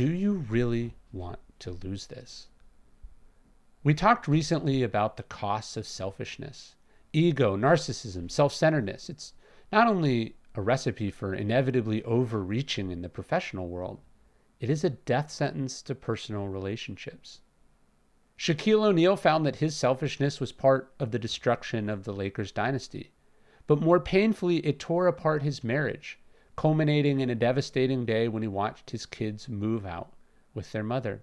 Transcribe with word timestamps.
Do 0.00 0.10
you 0.10 0.46
really 0.48 0.94
want 1.12 1.40
to 1.58 1.72
lose 1.72 2.06
this? 2.06 2.48
We 3.84 3.92
talked 3.92 4.26
recently 4.26 4.82
about 4.82 5.18
the 5.18 5.22
costs 5.22 5.76
of 5.76 5.86
selfishness, 5.86 6.74
ego, 7.12 7.54
narcissism, 7.54 8.30
self 8.30 8.54
centeredness. 8.54 9.10
It's 9.10 9.34
not 9.70 9.88
only 9.88 10.36
a 10.54 10.62
recipe 10.62 11.10
for 11.10 11.34
inevitably 11.34 12.02
overreaching 12.04 12.90
in 12.90 13.02
the 13.02 13.10
professional 13.10 13.68
world, 13.68 14.00
it 14.58 14.70
is 14.70 14.84
a 14.84 14.88
death 14.88 15.30
sentence 15.30 15.82
to 15.82 15.94
personal 15.94 16.48
relationships. 16.48 17.42
Shaquille 18.38 18.86
O'Neal 18.86 19.16
found 19.16 19.44
that 19.44 19.56
his 19.56 19.76
selfishness 19.76 20.40
was 20.40 20.50
part 20.50 20.94
of 20.98 21.10
the 21.10 21.18
destruction 21.18 21.90
of 21.90 22.04
the 22.04 22.14
Lakers 22.14 22.52
dynasty, 22.52 23.12
but 23.66 23.82
more 23.82 24.00
painfully, 24.00 24.64
it 24.64 24.78
tore 24.78 25.06
apart 25.06 25.42
his 25.42 25.62
marriage 25.62 26.18
culminating 26.60 27.20
in 27.20 27.30
a 27.30 27.34
devastating 27.34 28.04
day 28.04 28.28
when 28.28 28.42
he 28.42 28.46
watched 28.46 28.90
his 28.90 29.06
kids 29.06 29.48
move 29.48 29.86
out 29.86 30.12
with 30.52 30.70
their 30.72 30.82
mother. 30.82 31.22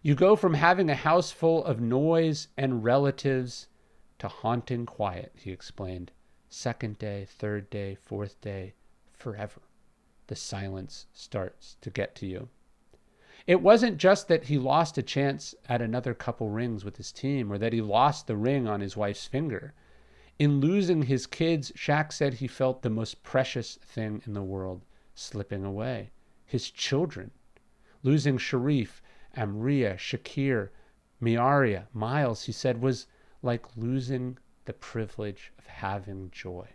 You 0.00 0.14
go 0.14 0.36
from 0.36 0.54
having 0.54 0.88
a 0.88 0.94
house 0.94 1.32
full 1.32 1.64
of 1.64 1.80
noise 1.80 2.46
and 2.56 2.84
relatives 2.84 3.66
to 4.20 4.28
haunting 4.28 4.86
quiet, 4.86 5.32
he 5.34 5.50
explained. 5.50 6.12
Second 6.48 7.00
day, 7.00 7.26
third 7.28 7.68
day, 7.68 7.96
fourth 7.96 8.40
day, 8.40 8.74
forever. 9.12 9.60
The 10.28 10.36
silence 10.36 11.06
starts 11.12 11.76
to 11.80 11.90
get 11.90 12.14
to 12.16 12.26
you. 12.26 12.48
It 13.48 13.62
wasn't 13.62 13.98
just 13.98 14.28
that 14.28 14.44
he 14.44 14.56
lost 14.56 14.96
a 14.96 15.02
chance 15.02 15.52
at 15.68 15.82
another 15.82 16.14
couple 16.14 16.48
rings 16.48 16.84
with 16.84 16.96
his 16.96 17.10
team 17.10 17.52
or 17.52 17.58
that 17.58 17.72
he 17.72 17.80
lost 17.80 18.28
the 18.28 18.36
ring 18.36 18.68
on 18.68 18.80
his 18.80 18.96
wife's 18.96 19.26
finger. 19.26 19.74
In 20.40 20.58
losing 20.58 21.02
his 21.02 21.26
kids, 21.26 21.70
Shaq 21.72 22.14
said 22.14 22.32
he 22.32 22.46
felt 22.46 22.80
the 22.80 22.88
most 22.88 23.22
precious 23.22 23.76
thing 23.76 24.22
in 24.24 24.32
the 24.32 24.42
world 24.42 24.86
slipping 25.14 25.66
away 25.66 26.12
his 26.46 26.70
children. 26.70 27.30
Losing 28.02 28.38
Shareef, 28.38 29.02
Amirah, 29.36 29.96
Shaqir, 29.96 30.70
Me'arah, 31.20 31.88
Myles, 31.92 32.44
he 32.44 32.52
said, 32.52 32.80
was 32.80 33.06
like 33.42 33.76
losing 33.76 34.38
the 34.64 34.72
privilege 34.72 35.52
of 35.58 35.66
having 35.66 36.30
joy. 36.30 36.68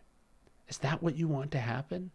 Is 0.68 0.78
that 0.78 1.02
what 1.02 1.16
you 1.16 1.28
want 1.28 1.50
to 1.54 1.60
happen? 1.60 2.12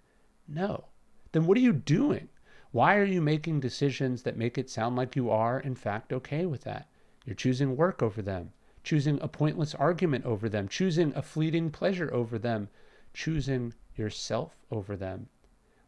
No. 0.46 0.84
Then 1.32 1.46
what 1.46 1.58
are 1.58 1.62
you 1.62 1.72
doing? 1.72 2.28
Why 2.70 2.94
are 2.94 3.02
you 3.02 3.20
making 3.20 3.58
decisions 3.58 4.22
that 4.22 4.36
make 4.36 4.56
it 4.56 4.70
sound 4.70 4.94
like 4.94 5.16
you 5.16 5.30
are, 5.30 5.58
in 5.58 5.74
fact, 5.74 6.12
okay 6.12 6.46
with 6.46 6.62
that? 6.62 6.88
You're 7.24 7.34
choosing 7.34 7.76
work 7.76 8.04
over 8.04 8.22
them 8.22 8.52
choosing 8.82 9.18
a 9.20 9.28
pointless 9.28 9.74
argument 9.74 10.24
over 10.24 10.48
them, 10.48 10.68
choosing 10.68 11.12
a 11.14 11.22
fleeting 11.22 11.70
pleasure 11.70 12.12
over 12.12 12.38
them, 12.38 12.68
choosing 13.12 13.74
yourself 13.96 14.56
over 14.70 14.96
them. 14.96 15.28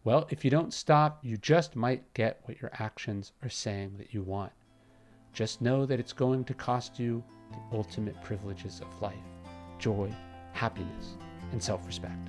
Well, 0.04 0.26
if 0.30 0.44
you 0.44 0.50
don't 0.50 0.74
stop, 0.74 1.20
you 1.22 1.36
just 1.36 1.76
might 1.76 2.12
get 2.14 2.40
what 2.44 2.60
your 2.60 2.70
actions 2.74 3.32
are 3.42 3.48
saying 3.48 3.94
that 3.98 4.12
you 4.12 4.22
want. 4.22 4.52
Just 5.32 5.62
know 5.62 5.86
that 5.86 6.00
it's 6.00 6.12
going 6.12 6.44
to 6.44 6.54
cost 6.54 6.98
you 6.98 7.22
the 7.50 7.76
ultimate 7.76 8.20
privileges 8.22 8.80
of 8.80 9.02
life 9.02 9.14
joy, 9.78 10.08
happiness, 10.52 11.16
and 11.50 11.62
self 11.62 11.86
respect. 11.86 12.28